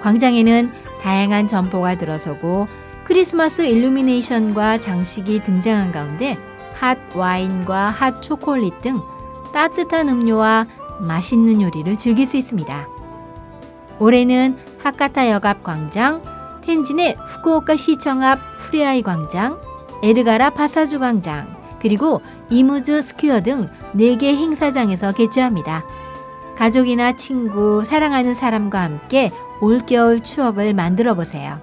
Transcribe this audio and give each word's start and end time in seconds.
광장에는 0.00 0.70
다양한 1.00 1.48
점포가 1.48 1.96
들어서고 1.96 2.66
크리스마스 3.04 3.62
일루미네이션과 3.62 4.78
장식이 4.78 5.42
등장한 5.44 5.92
가운데 5.92 6.36
핫 6.74 6.98
와인과 7.14 7.90
핫 7.90 8.20
초콜릿 8.20 8.82
등 8.82 9.00
따뜻한 9.54 10.10
음료와 10.10 10.66
맛있는 11.00 11.62
요리를 11.62 11.96
즐길 11.96 12.26
수 12.26 12.36
있습니다. 12.36 12.88
올해는 13.98 14.58
하카타 14.82 15.30
역 15.30 15.46
앞 15.46 15.62
광장, 15.64 16.20
텐진의 16.62 17.16
후쿠오카 17.26 17.76
시청 17.76 18.22
앞 18.22 18.38
후레아이 18.58 19.00
광장, 19.02 19.58
에르가라 20.02 20.50
파사주 20.50 20.98
광장, 20.98 21.46
그리고 21.86 22.20
이무즈 22.50 23.00
스퀘어 23.00 23.42
등 23.42 23.68
4개 23.94 24.24
행사장에서 24.24 25.12
개최합니다. 25.12 25.84
가족이나 26.56 27.12
친구, 27.12 27.84
사랑하는 27.84 28.34
사람과 28.34 28.82
함께 28.82 29.30
올겨울 29.60 30.18
추억을 30.18 30.74
만들어 30.74 31.14
보세요. 31.14 31.60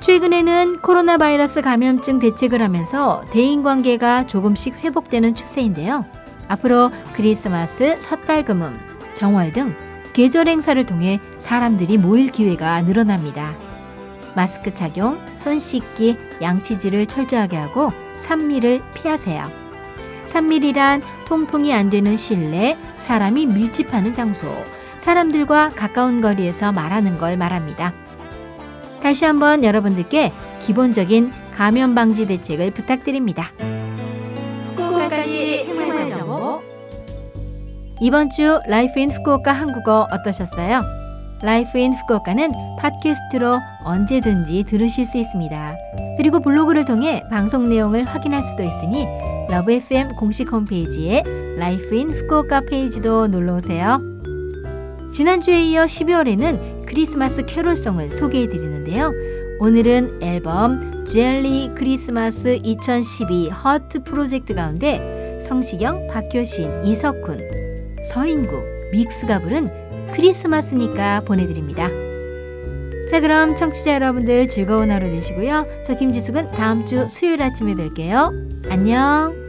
최근에는 0.00 0.80
코로나 0.80 1.16
바이러스 1.16 1.60
감염증 1.62 2.18
대책을 2.18 2.60
하면서 2.60 3.22
대인 3.30 3.62
관계가 3.62 4.26
조금씩 4.26 4.82
회복되는 4.82 5.36
추세인데요. 5.36 6.04
앞으로 6.48 6.90
크리스마스, 7.14 8.00
섣달그믐, 8.00 8.80
정월 9.12 9.52
등 9.52 9.76
계절 10.12 10.48
행사를 10.48 10.84
통해 10.86 11.20
사람들이 11.38 11.98
모일 11.98 12.32
기회가 12.32 12.82
늘어납니다. 12.82 13.54
마스크 14.34 14.74
착용, 14.74 15.24
손 15.36 15.60
씻기, 15.60 16.16
양치질을 16.42 17.06
철저하게 17.06 17.56
하고 17.56 17.92
삼밀을 18.16 18.82
피하세요. 18.94 19.50
삼밀이란 20.24 21.02
통풍이 21.26 21.72
안 21.74 21.90
되는 21.90 22.16
실내, 22.16 22.76
사람이 22.96 23.46
밀집하는 23.46 24.12
장소, 24.12 24.48
사람들과 24.98 25.70
가까운 25.70 26.20
거리에서 26.20 26.72
말하는 26.72 27.18
걸 27.18 27.36
말합니다. 27.36 27.92
다시 29.02 29.24
한번 29.24 29.64
여러분들께 29.64 30.32
기본적인 30.60 31.32
감염 31.52 31.94
방지 31.94 32.26
대책을 32.26 32.70
부탁드립니다. 32.70 33.50
후쿠오카시 34.66 35.64
생활정보 35.64 36.62
이번 38.00 38.30
주 38.30 38.60
Life 38.68 39.00
in 39.00 39.10
후쿠오카 39.10 39.52
한국어 39.52 40.06
어떠셨어요? 40.12 41.01
Life 41.42 41.76
in 41.76 41.92
후쿠오카는 41.92 42.52
팟캐스트로 42.78 43.58
언제든지 43.84 44.62
들으실 44.64 45.04
수 45.04 45.18
있습니다. 45.18 45.76
그리고 46.16 46.40
블로그를 46.40 46.84
통해 46.84 47.24
방송 47.30 47.68
내용을 47.68 48.04
확인할 48.04 48.44
수도 48.44 48.62
있으니 48.62 49.06
Love 49.50 49.72
FM 49.72 50.14
공식 50.14 50.52
홈페이지에 50.52 51.24
Life 51.56 51.96
in 51.96 52.10
후쿠오카 52.10 52.62
페이지도 52.62 53.26
놀러 53.26 53.56
오세요. 53.56 53.98
지난주에 55.12 55.64
이어 55.64 55.82
12월에는 55.82 56.86
크리스마스 56.86 57.44
캐롤송을 57.44 58.12
소개해 58.12 58.48
드리는데요. 58.48 59.12
오늘은 59.58 60.20
앨범 60.22 61.04
Jelly 61.04 61.72
Christmas 61.74 62.60
2012 62.62 63.50
Heart 63.50 64.04
Project 64.04 64.54
가운데 64.54 65.40
성시경, 65.42 66.06
박효신, 66.06 66.84
이석훈, 66.84 67.98
서인국, 68.12 68.62
믹스가 68.92 69.40
부른 69.40 69.81
크리스마스니까 70.14 71.22
보내드립니다. 71.22 71.88
자 73.10 73.20
그럼 73.20 73.54
청취자 73.54 73.94
여러분들 73.94 74.48
즐거운 74.48 74.90
하루 74.90 75.06
되시고요. 75.06 75.66
저 75.84 75.94
김지숙은 75.94 76.52
다음 76.52 76.86
주 76.86 77.08
수요일 77.08 77.42
아침에 77.42 77.74
뵐게요. 77.74 78.70
안녕. 78.70 79.41